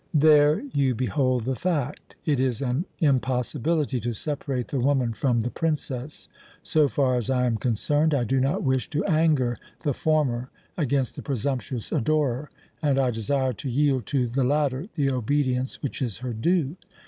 [0.15, 2.15] "There you behold the fact.
[2.25, 6.27] It is an impossibility to separate the woman from the princess.
[6.63, 11.15] So far as I am concerned, I do not wish to anger the former against
[11.15, 12.49] the presumptuous adorer,
[12.81, 16.77] and I desire to yield to the latter the obedience which is her due.